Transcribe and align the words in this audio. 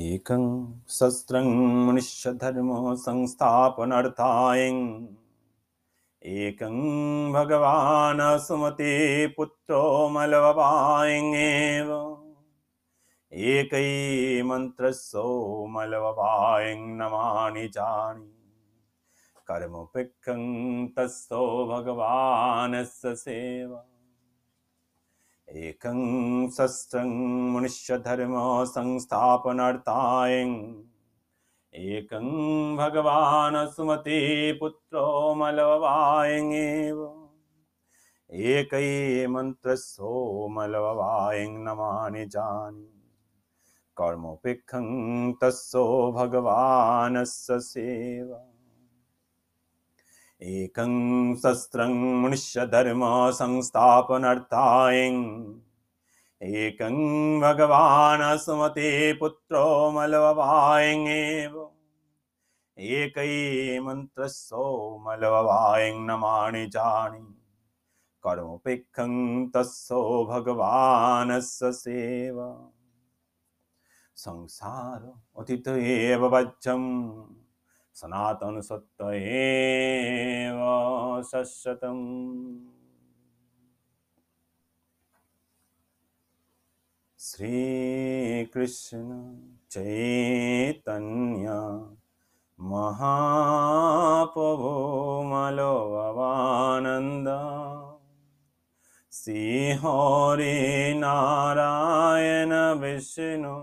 एकं 0.00 0.42
शस्त्रं 0.98 1.46
मनुष्यधर्मो 1.86 2.94
संस्थापनार्थाय 3.04 4.60
एक 6.38 6.62
भगवान् 7.34 8.20
सुमते 8.46 8.92
पुत्रो 9.36 9.82
मलवपायङ्गेव 10.18 11.90
एकैमन्त्रस्सो 13.56 15.24
मलवपायं 15.76 16.86
नमानि 17.02 17.66
जानि 17.78 18.30
कर्मोपेक्षं 19.52 20.40
तस्सो 20.96 21.42
भगवान 21.74 22.84
सेवा 22.84 23.86
एकं 25.56 26.48
शस्त्रं 26.56 27.08
मनुष्यधर्मो 27.52 28.64
संस्थापनार्थाय 28.68 30.34
एकं 31.84 32.26
भगवान् 32.76 33.56
सुमते 33.74 34.18
पुत्रो 34.60 35.06
मलवायङेव 35.40 37.00
एकैः 38.50 39.28
मन्त्रस्थो 39.36 40.12
मलवायं 40.58 41.56
नमानि 41.64 42.26
जानि 42.36 42.86
कर्मोपेक्षं 44.00 44.86
तस्सो 45.42 45.84
भगवानस्य 46.20 47.58
सेवा 47.70 48.42
एकं 50.46 51.34
शस्त्रं 51.42 51.92
मनुष्य 52.22 52.64
धर्म 52.72 53.00
संस्थापनार्थाय 53.34 54.98
एकं 56.56 57.40
भगवान् 57.40 58.22
सुमते 58.40 58.90
पुत्रो 59.20 59.62
मलववायङेव 59.94 61.56
एकैमन्त्रस्सो 62.78 64.64
मलववायं 65.08 66.06
नमाणि 66.06 66.64
जानि 66.76 67.26
कर्मोपेक्षं 68.26 69.12
तस्सो 69.56 70.02
भगवानस्य 70.30 71.72
सेवा 71.82 72.50
संसार 74.28 75.12
अतीत 75.42 75.68
एव 75.68 76.26
वज्रम् 76.36 76.88
సనాతన 77.98 78.56
సత్త 78.66 78.98
శతం 81.60 81.98
శ్రీకృష్ణ 87.26 88.98
చైతన్య 89.76 91.46
మహాపభూమలో 92.72 95.72
శ్రీహరి 99.20 100.54
నారాయణ 101.06 102.52
విష్ణు 102.84 103.56